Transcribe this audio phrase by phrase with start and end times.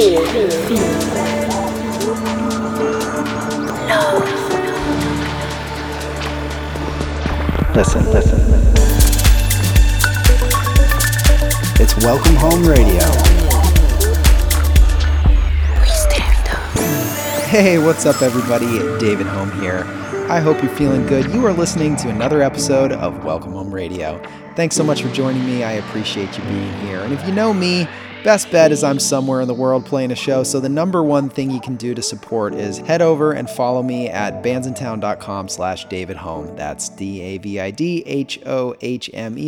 [0.00, 0.20] fear,
[3.86, 4.24] love.
[7.76, 8.40] Listen, listen.
[11.78, 13.04] It's Welcome Hohme Radio.
[15.80, 17.44] We stand up.
[17.48, 18.78] Hey, what's up, everybody?
[18.98, 19.84] David Hohme here.
[20.30, 21.30] I hope you're feeling good.
[21.30, 24.18] You are listening to another episode of Welcome Hohme Radio.
[24.56, 25.62] Thanks so much for joining me.
[25.62, 27.00] I appreciate you being here.
[27.00, 27.86] And if you know me,
[28.24, 31.30] Best bet is I'm somewhere in the world playing a show, so the number one
[31.30, 35.86] thing you can do to support is head over and follow me at bandsintown.com slash
[35.86, 36.54] davidhome.
[36.54, 37.52] That's D-A-V-I-D-H-O-H-M-E,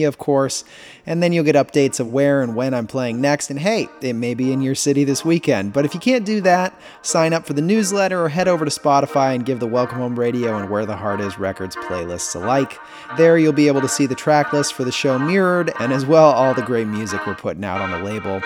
[0.05, 0.65] of course.
[1.05, 3.51] And then you'll get updates of where and when I'm playing next.
[3.51, 5.75] And hey, it may be in your city this weekend.
[5.75, 8.71] But if you can't do that, sign up for the newsletter or head over to
[8.71, 12.39] Spotify and give the Welcome Hohme Radio and Where the Heart Is records playlists a
[12.39, 12.79] like.
[13.19, 16.07] There you'll be able to see the track list for the show mirrored and as
[16.07, 18.41] well all the great music we're putting out on the label.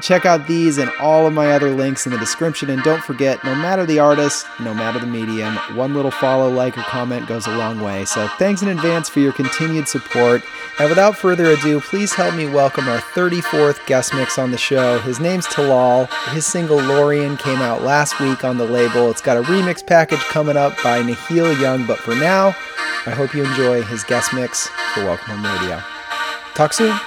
[0.00, 2.68] Check out these and all of my other links in the description.
[2.68, 6.76] And don't forget, no matter the artist, no matter the medium, one little follow, like,
[6.76, 8.04] or comment goes a long way.
[8.04, 10.42] So thanks in advance for your continued support.
[10.78, 14.98] And without further ado, please help me welcome our 34th guest mix on the show.
[14.98, 16.08] His name's Talal.
[16.32, 19.10] His single Lorean came out last week on the label.
[19.10, 21.86] It's got a remix package coming up by Nahil Young.
[21.86, 22.48] But for now,
[23.06, 25.82] I hope you enjoy his guest mix for Welcome Hohme Radio.
[26.54, 26.98] Talk soon.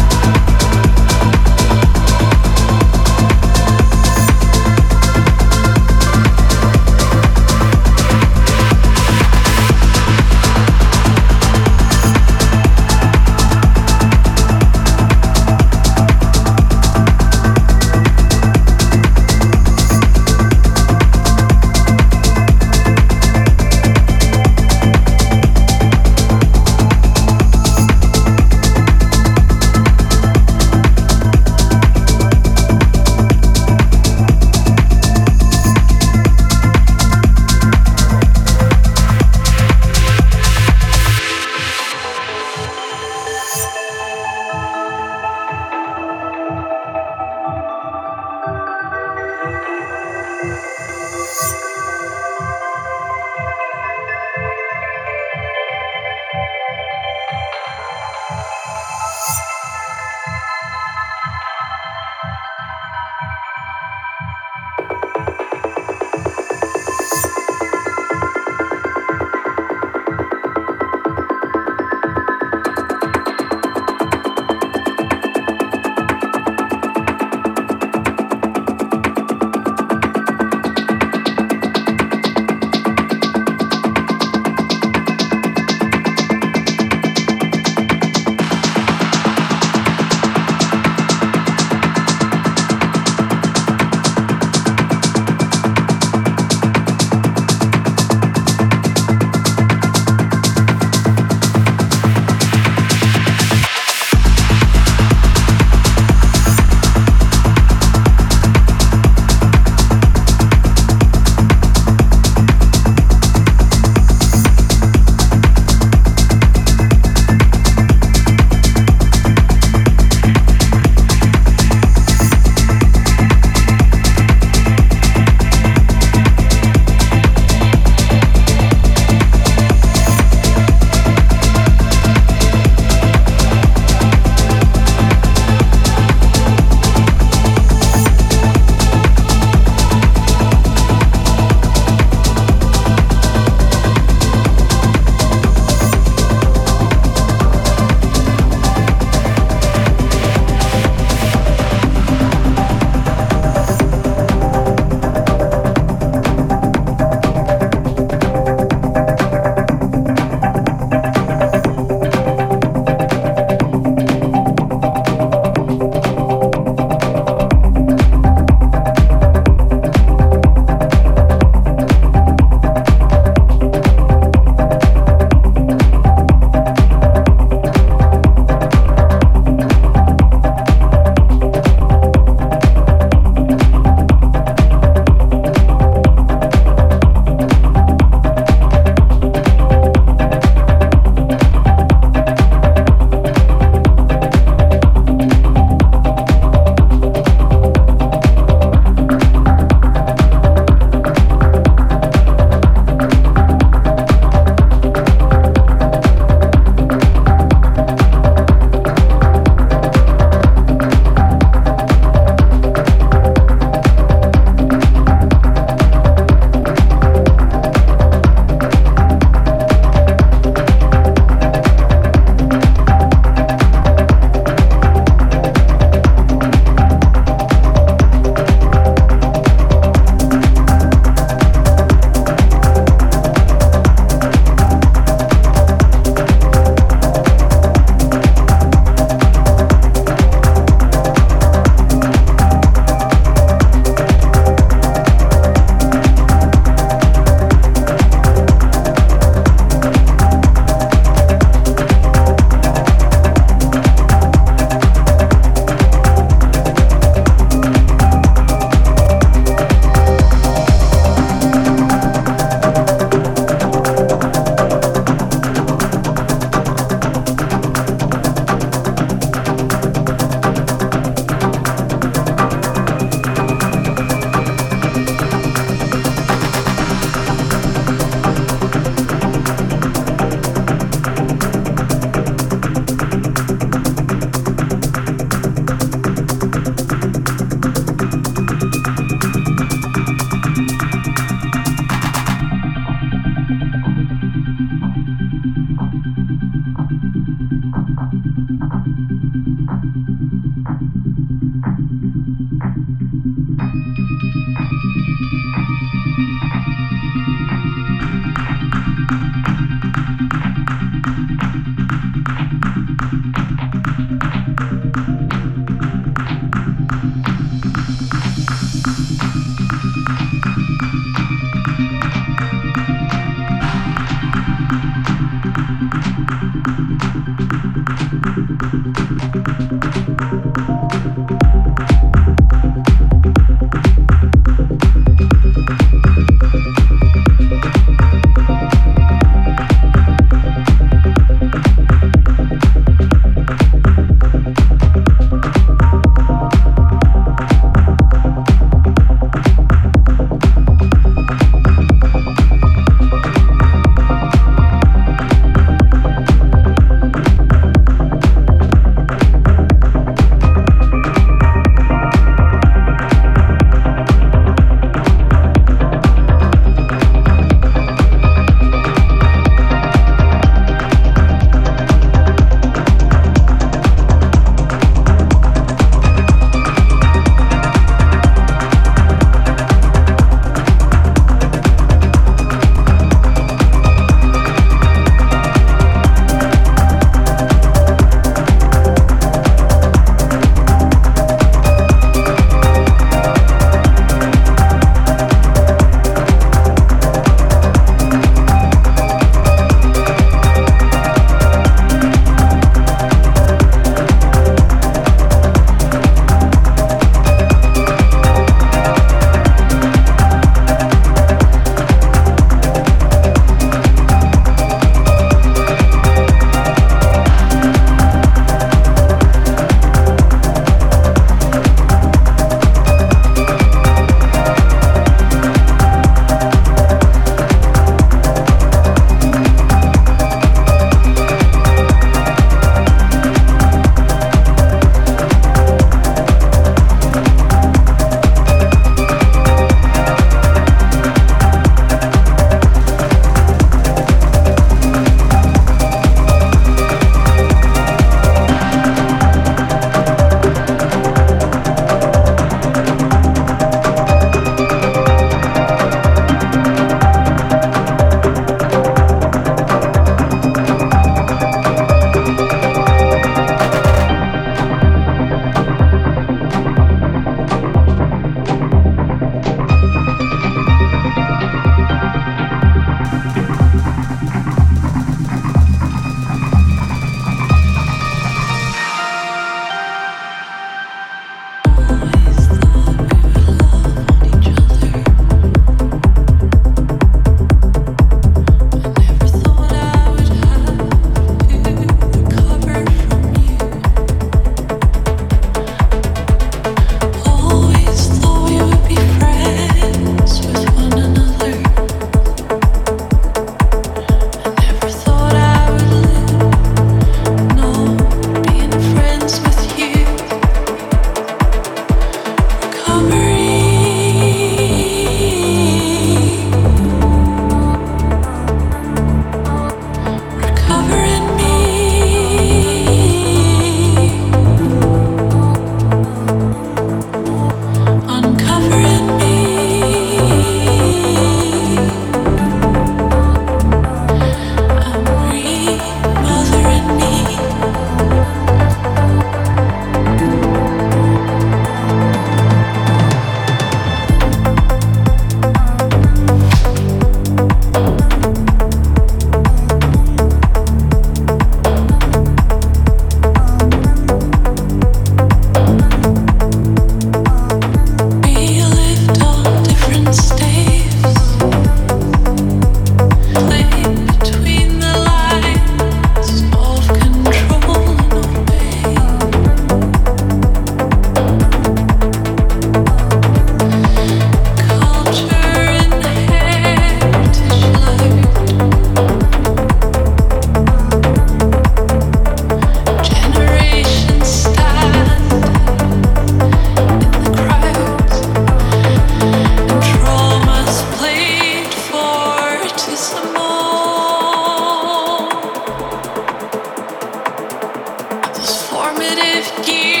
[599.41, 600.00] with.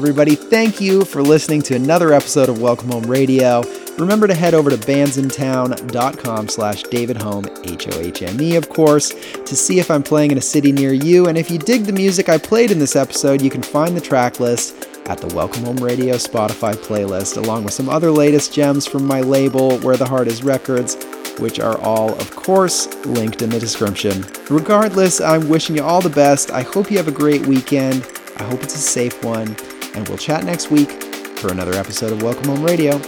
[0.00, 0.34] Everybody.
[0.34, 3.62] Thank you for listening to another episode of Welcome Hohme Radio.
[3.98, 10.02] Remember to head over to bandsintown.com slash davidhohme, H-O-H-M-E, of course, to see if I'm
[10.02, 11.26] playing in a city near you.
[11.26, 14.00] And if you dig the music I played in this episode, you can find the
[14.00, 18.86] track list at the Welcome Hohme Radio Spotify playlist, along with some other latest gems
[18.86, 20.96] from my label, Where the Heart Is Records,
[21.38, 24.24] which are all, of course, linked in the description.
[24.48, 26.50] Regardless, I'm wishing you all the best.
[26.52, 28.08] I hope you have a great weekend.
[28.38, 29.54] I hope it's a safe one.
[29.94, 30.90] And we'll chat next week
[31.38, 32.98] for another episode of Welcome Hohme Radio.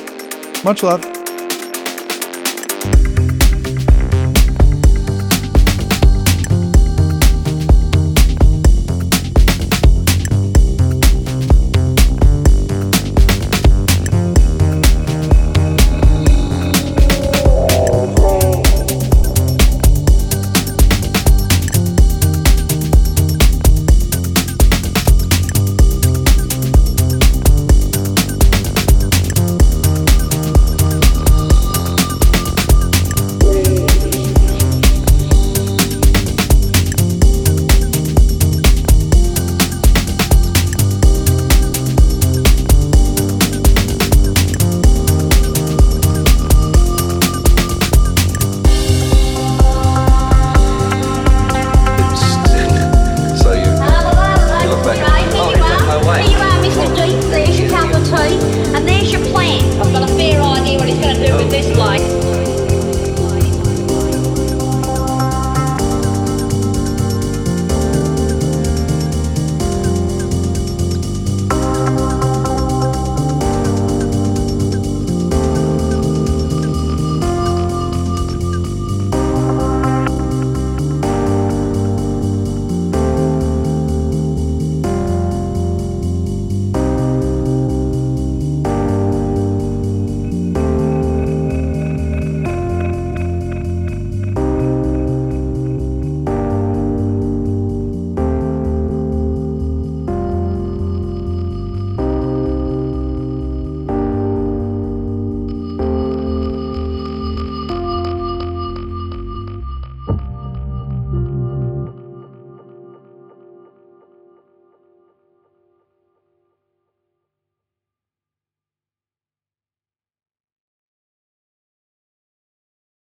[0.64, 1.11] Much love.